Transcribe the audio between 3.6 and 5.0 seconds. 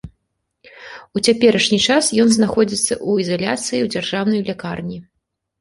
ў дзяржаўнай лякарні.